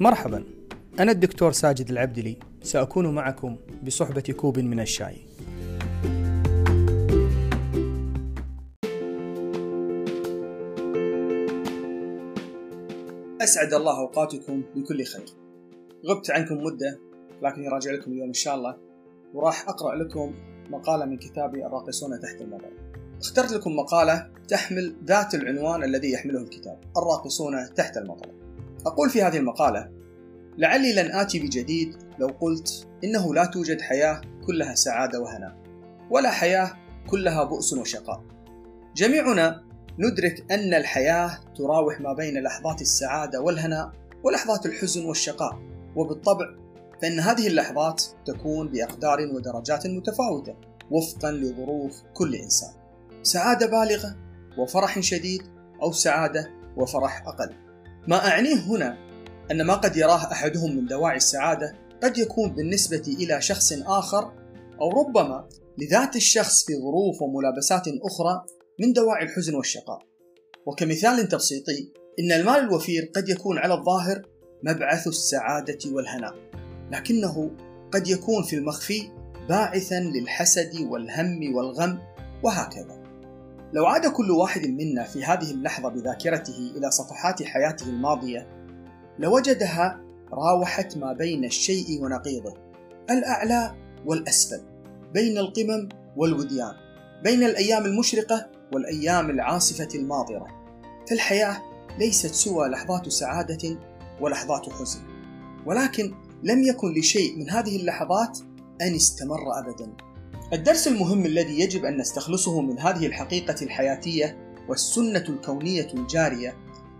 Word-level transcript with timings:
مرحبا. 0.00 0.44
أنا 0.98 1.12
الدكتور 1.12 1.52
ساجد 1.52 1.90
العبدلي. 1.90 2.36
سأكون 2.62 3.14
معكم 3.14 3.56
بصحبة 3.86 4.20
كوب 4.20 4.58
من 4.58 4.80
الشاي. 4.80 5.16
أسعد 13.42 13.74
الله 13.74 13.98
أوقاتكم 13.98 14.62
بكل 14.76 15.04
خير. 15.04 15.26
غبت 16.06 16.30
عنكم 16.30 16.54
مدة 16.54 16.98
لكني 17.42 17.68
راجع 17.68 17.90
لكم 17.90 18.12
اليوم 18.12 18.26
إن 18.26 18.32
شاء 18.32 18.54
الله 18.54 18.76
وراح 19.34 19.68
أقرأ 19.68 19.94
لكم 19.94 20.34
مقالة 20.70 21.04
من 21.04 21.16
كتابي 21.16 21.66
الراقصون 21.66 22.20
تحت 22.20 22.40
المطر 22.40 22.70
اخترت 23.20 23.52
لكم 23.52 23.76
مقالة 23.76 24.30
تحمل 24.48 24.96
ذات 25.04 25.34
العنوان 25.34 25.84
الذي 25.84 26.12
يحمله 26.12 26.40
الكتاب 26.40 26.80
الراقصون 26.96 27.74
تحت 27.74 27.96
المطر 27.96 28.30
أقول 28.86 29.10
في 29.10 29.22
هذه 29.22 29.36
المقالة 29.36 29.90
لعلي 30.58 30.92
لن 30.92 31.12
آتي 31.12 31.38
بجديد 31.38 31.96
لو 32.18 32.26
قلت 32.40 32.88
إنه 33.04 33.34
لا 33.34 33.44
توجد 33.44 33.80
حياة 33.80 34.20
كلها 34.46 34.74
سعادة 34.74 35.20
وهناء 35.20 35.56
ولا 36.10 36.30
حياة 36.30 36.70
كلها 37.06 37.44
بؤس 37.44 37.72
وشقاء. 37.72 38.24
جميعنا 38.96 39.64
ندرك 39.98 40.52
أن 40.52 40.74
الحياة 40.74 41.38
تراوح 41.56 42.00
ما 42.00 42.12
بين 42.12 42.42
لحظات 42.42 42.80
السعادة 42.80 43.40
والهناء 43.40 43.92
ولحظات 44.22 44.66
الحزن 44.66 45.04
والشقاء 45.04 45.58
وبالطبع 45.96 46.46
فإن 47.02 47.20
هذه 47.20 47.46
اللحظات 47.46 48.02
تكون 48.26 48.68
بأقدار 48.68 49.18
ودرجات 49.20 49.86
متفاوتة 49.86 50.56
وفقا 50.90 51.32
لظروف 51.32 52.02
كل 52.14 52.34
إنسان. 52.34 52.70
سعادة 53.22 53.66
بالغة 53.66 54.16
وفرح 54.58 55.00
شديد 55.00 55.42
أو 55.82 55.92
سعادة 55.92 56.50
وفرح 56.76 57.22
أقل. 57.26 57.54
ما 58.08 58.28
أعنيه 58.28 58.60
هنا 58.60 59.03
أن 59.50 59.62
ما 59.62 59.74
قد 59.74 59.96
يراه 59.96 60.32
أحدهم 60.32 60.76
من 60.76 60.86
دواعي 60.86 61.16
السعادة 61.16 61.74
قد 62.02 62.18
يكون 62.18 62.54
بالنسبة 62.54 63.02
إلى 63.06 63.40
شخص 63.40 63.72
آخر 63.72 64.32
أو 64.80 64.90
ربما 65.00 65.48
لذات 65.78 66.16
الشخص 66.16 66.64
في 66.64 66.72
ظروف 66.72 67.22
وملابسات 67.22 67.84
أخرى 67.88 68.44
من 68.80 68.92
دواعي 68.92 69.24
الحزن 69.24 69.54
والشقاء. 69.54 69.98
وكمثال 70.66 71.28
تبسيطي 71.28 71.92
إن 72.20 72.32
المال 72.32 72.58
الوفير 72.58 73.10
قد 73.16 73.28
يكون 73.28 73.58
على 73.58 73.74
الظاهر 73.74 74.22
مبعث 74.62 75.06
السعادة 75.06 75.78
والهناء 75.86 76.34
لكنه 76.92 77.50
قد 77.92 78.08
يكون 78.08 78.42
في 78.42 78.56
المخفي 78.56 79.10
باعثا 79.48 80.00
للحسد 80.00 80.80
والهم 80.80 81.54
والغم 81.54 81.98
وهكذا. 82.42 83.04
لو 83.72 83.86
عاد 83.86 84.06
كل 84.06 84.30
واحد 84.30 84.66
منا 84.66 85.04
في 85.04 85.24
هذه 85.24 85.50
اللحظة 85.50 85.88
بذاكرته 85.88 86.72
إلى 86.76 86.90
صفحات 86.90 87.42
حياته 87.42 87.88
الماضية 87.88 88.63
لوجدها 89.18 90.00
راوحت 90.32 90.96
ما 90.96 91.12
بين 91.12 91.44
الشيء 91.44 92.02
ونقيضه 92.02 92.54
الأعلى 93.10 93.74
والأسفل 94.06 94.60
بين 95.14 95.38
القمم 95.38 95.88
والوديان 96.16 96.84
بين 97.24 97.42
الأيام 97.42 97.84
المشرقة 97.84 98.46
والأيام 98.74 99.30
العاصفة 99.30 99.88
الماضرة. 99.94 100.46
فالحياة 101.10 101.62
ليست 101.98 102.34
سوى 102.34 102.68
لحظات 102.68 103.08
سعادة 103.08 103.78
ولحظات 104.20 104.70
حزن 104.70 105.00
ولكن 105.66 106.14
لم 106.42 106.62
يكن 106.62 106.94
لشيء 106.94 107.36
من 107.38 107.50
هذه 107.50 107.76
اللحظات 107.76 108.38
أن 108.80 108.94
استمر 108.94 109.58
أبدا. 109.58 109.92
الدرس 110.52 110.88
المهم 110.88 111.26
الذي 111.26 111.60
يجب 111.60 111.84
أن 111.84 111.96
نستخلصه 111.96 112.60
من 112.60 112.78
هذه 112.78 113.06
الحقيقة 113.06 113.62
الحياتية 113.62 114.54
والسنة 114.68 115.24
الكونية 115.28 115.88
الجارية 115.94 116.56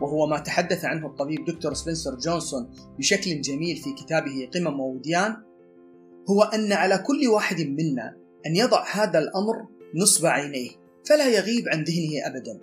وهو 0.00 0.26
ما 0.26 0.38
تحدث 0.38 0.84
عنه 0.84 1.06
الطبيب 1.06 1.44
دكتور 1.44 1.74
سبنسر 1.74 2.14
جونسون 2.14 2.70
بشكل 2.98 3.40
جميل 3.40 3.76
في 3.76 3.92
كتابه 3.92 4.48
قمم 4.54 4.80
ووديان 4.80 5.36
هو 6.30 6.42
أن 6.42 6.72
على 6.72 6.98
كل 6.98 7.28
واحد 7.28 7.60
منا 7.60 8.16
أن 8.46 8.56
يضع 8.56 8.84
هذا 8.92 9.18
الأمر 9.18 9.66
نصب 9.94 10.26
عينيه 10.26 10.70
فلا 11.08 11.28
يغيب 11.28 11.68
عن 11.68 11.84
ذهنه 11.84 12.26
أبدا. 12.26 12.60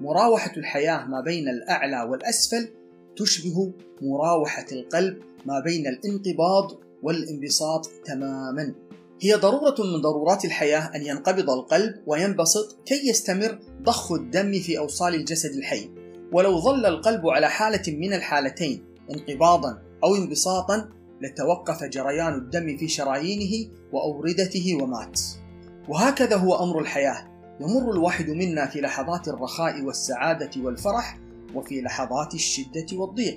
مراوحة 0.00 0.52
الحياة 0.56 1.04
ما 1.04 1.20
بين 1.20 1.48
الأعلى 1.48 2.02
والأسفل 2.10 2.68
تشبه 3.16 3.72
مراوحة 4.02 4.66
القلب 4.72 5.18
ما 5.46 5.60
بين 5.60 5.86
الانقباض 5.86 6.70
والانبساط 7.02 7.90
تماما. 8.04 8.74
هي 9.20 9.34
ضرورة 9.34 9.74
من 9.78 10.00
ضرورات 10.00 10.44
الحياة 10.44 10.90
أن 10.94 11.06
ينقبض 11.06 11.50
القلب 11.50 11.94
وينبسط 12.06 12.78
كي 12.86 13.08
يستمر 13.08 13.58
ضخ 13.82 14.12
الدم 14.12 14.52
في 14.52 14.78
أوصال 14.78 15.14
الجسد 15.14 15.50
الحي. 15.56 15.90
ولو 16.32 16.60
ظل 16.60 16.86
القلب 16.86 17.28
على 17.28 17.50
حالة 17.50 17.82
من 17.96 18.12
الحالتين 18.12 18.84
انقباضا 19.10 19.78
أو 20.04 20.16
انبساطا 20.16 20.88
لتوقف 21.20 21.84
جريان 21.84 22.34
الدم 22.34 22.76
في 22.76 22.88
شرايينه 22.88 23.70
وأوردته 23.92 24.78
ومات. 24.82 25.20
وهكذا 25.88 26.36
هو 26.36 26.64
أمر 26.64 26.80
الحياة. 26.80 27.36
يمر 27.60 27.92
الواحد 27.92 28.30
منا 28.30 28.66
في 28.66 28.80
لحظات 28.80 29.28
الرخاء 29.28 29.82
والسعادة 29.82 30.50
والفرح 30.56 31.18
وفي 31.54 31.80
لحظات 31.80 32.34
الشدة 32.34 32.86
والضيق. 32.92 33.36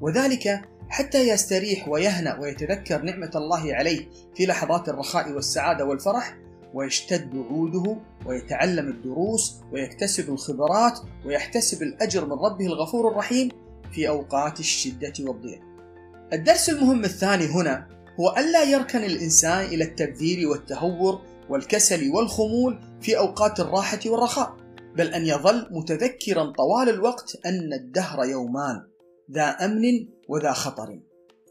وذلك 0.00 0.60
حتى 0.88 1.28
يستريح 1.28 1.88
ويهنأ 1.88 2.40
ويتذكر 2.40 3.02
نعمة 3.02 3.30
الله 3.34 3.74
عليه 3.74 4.08
في 4.34 4.46
لحظات 4.46 4.88
الرخاء 4.88 5.32
والسعادة 5.32 5.84
والفرح 5.84 6.36
ويشتد 6.74 7.36
عوده 7.50 7.96
ويتعلم 8.26 8.88
الدروس 8.88 9.60
ويكتسب 9.72 10.28
الخبرات 10.28 11.00
ويحتسب 11.26 11.82
الأجر 11.82 12.24
من 12.26 12.32
ربه 12.32 12.66
الغفور 12.66 13.10
الرحيم 13.10 13.48
في 13.92 14.08
أوقات 14.08 14.60
الشدة 14.60 15.12
والضيق. 15.20 15.60
الدرس 16.32 16.70
المهم 16.70 17.04
الثاني 17.04 17.46
هنا 17.46 17.88
هو 18.20 18.34
ألا 18.38 18.62
يركن 18.62 19.04
الإنسان 19.04 19.64
إلى 19.64 19.84
التبذير 19.84 20.48
والتهور 20.48 21.20
والكسل 21.48 22.10
والخمول 22.10 22.80
في 23.00 23.18
أوقات 23.18 23.60
الراحة 23.60 24.00
والرخاء، 24.06 24.56
بل 24.96 25.06
أن 25.06 25.26
يظل 25.26 25.68
متذكرا 25.70 26.52
طوال 26.52 26.88
الوقت 26.88 27.38
أن 27.46 27.72
الدهر 27.72 28.24
يومان 28.24 28.86
ذا 29.32 29.44
أمن 29.44 30.08
وذا 30.28 30.52
خطر، 30.52 31.00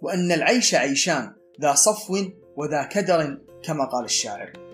وأن 0.02 0.32
العيش 0.32 0.76
عيشان 0.76 1.34
ذا 1.62 1.74
صفو 1.74 2.18
وذا 2.58 2.84
كدر 2.84 3.42
كما 3.64 3.86
قال 3.86 4.06
الشاعر. 4.06 4.69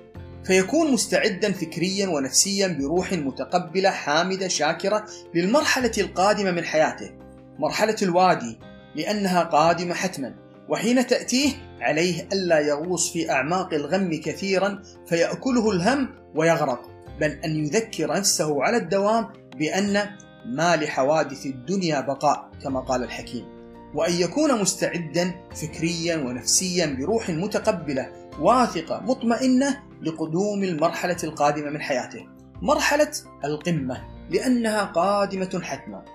فيكون 0.45 0.91
مستعدا 0.91 1.51
فكريا 1.51 2.07
ونفسيا 2.07 2.67
بروح 2.67 3.13
متقبلة 3.13 3.89
حامدة 3.89 4.47
شاكرة 4.47 5.05
للمرحلة 5.35 5.91
القادمة 5.97 6.51
من 6.51 6.63
حياته 6.63 7.11
مرحلة 7.59 7.95
الوادي 8.01 8.59
لأنها 8.95 9.43
قادمة 9.43 9.93
حتما 9.93 10.35
وحين 10.69 11.07
تأتيه 11.07 11.49
عليه 11.81 12.27
ألا 12.33 12.59
يغوص 12.59 13.13
في 13.13 13.31
أعماق 13.31 13.73
الغم 13.73 14.21
كثيرا 14.23 14.83
فيأكله 15.07 15.71
الهم 15.71 16.09
ويغرق 16.35 16.89
بل 17.19 17.31
أن 17.45 17.65
يذكر 17.65 18.17
نفسه 18.17 18.63
على 18.63 18.77
الدوام 18.77 19.27
بأن 19.57 20.09
ما 20.45 20.75
لحوادث 20.75 21.45
الدنيا 21.45 22.01
بقاء 22.01 22.51
كما 22.63 22.79
قال 22.79 23.03
الحكيم. 23.03 23.45
وأن 23.93 24.13
يكون 24.13 24.61
مستعدا 24.61 25.31
فكريا 25.55 26.15
ونفسيا 26.15 26.97
بروح 26.99 27.29
متقبلة 27.29 28.09
واثقة 28.39 29.01
مطمئنة 29.01 29.83
لقدوم 30.01 30.63
المرحلة 30.63 31.17
القادمة 31.23 31.69
من 31.69 31.81
حياته. 31.81 32.27
مرحلة 32.61 33.11
القمة 33.45 34.03
لأنها 34.31 34.83
قادمة 34.83 35.61
حتما. 35.63 36.05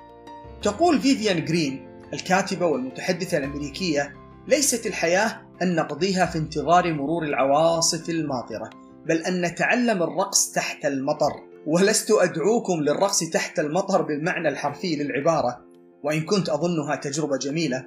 تقول 0.62 1.00
فيفيان 1.00 1.44
جرين 1.44 1.88
الكاتبة 2.12 2.66
والمتحدثة 2.66 3.38
الأمريكية 3.38 4.12
ليست 4.48 4.86
الحياة 4.86 5.41
أن 5.62 5.75
نقضيها 5.75 6.26
في 6.26 6.38
انتظار 6.38 6.92
مرور 6.92 7.22
العواصف 7.22 8.10
الماطرة 8.10 8.70
بل 9.06 9.16
أن 9.16 9.41
نتعلم 9.41 10.03
الرقص 10.03 10.53
تحت 10.53 10.86
المطر. 10.86 11.32
ولست 11.66 12.10
أدعوكم 12.10 12.80
للرقص 12.80 13.19
تحت 13.19 13.59
المطر 13.59 14.03
بالمعنى 14.03 14.48
الحرفي 14.48 14.97
للعبارة 14.97 15.60
وإن 16.03 16.21
كنت 16.21 16.48
أظنها 16.48 16.97
تجربة 16.97 17.36
جميلة 17.36 17.84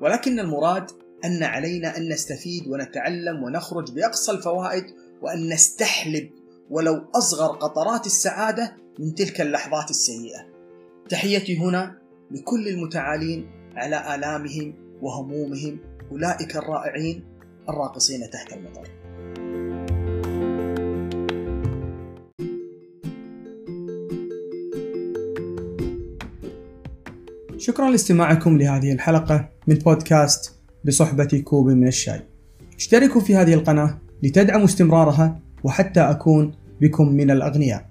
ولكن 0.00 0.40
المراد 0.40 0.90
أن 1.24 1.42
علينا 1.42 1.96
أن 1.96 2.08
نستفيد 2.08 2.68
ونتعلم 2.68 3.42
ونخرج 3.42 3.92
بأقصى 3.92 4.32
الفوائد 4.32 4.84
وأن 5.22 5.52
نستحلب 5.52 6.30
ولو 6.70 7.04
أصغر 7.14 7.56
قطرات 7.56 8.06
السعادة 8.06 8.76
من 8.98 9.14
تلك 9.14 9.40
اللحظات 9.40 9.90
السيئة. 9.90 10.46
تحيتي 11.08 11.58
هنا 11.58 11.98
لكل 12.30 12.68
المتعالين 12.68 13.50
على 13.76 14.14
آلامهم 14.14 14.74
وهمومهم 15.02 15.78
أولئك 16.12 16.56
الرائعين 16.56 17.24
الراقصين 17.68 18.30
تحت 18.30 18.52
المطر. 18.52 18.88
شكرا 27.58 27.90
لاستماعكم 27.90 28.58
لهذه 28.58 28.92
الحلقة 28.92 29.48
من 29.66 29.74
بودكاست 29.74 30.57
بصحبة 30.88 31.42
كوب 31.44 31.68
من 31.68 31.88
الشاي. 31.88 32.20
اشتركوا 32.76 33.20
في 33.20 33.36
هذه 33.36 33.54
القناة 33.54 33.98
لتدعموا 34.22 34.64
استمرارها 34.64 35.40
وحتى 35.64 36.00
أكون 36.00 36.52
بكم 36.80 37.08
من 37.08 37.30
الأغنياء. 37.30 37.88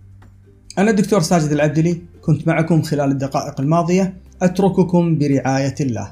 أنا 0.77 0.91
الدكتور 0.91 1.21
ساجد 1.21 1.51
العبدلي 1.51 2.01
كنت 2.21 2.47
معكم 2.47 2.81
خلال 2.81 3.11
الدقائق 3.11 3.61
الماضية. 3.61 4.13
أترككم 4.41 5.17
برعاية 5.17 5.75
الله. 5.81 6.11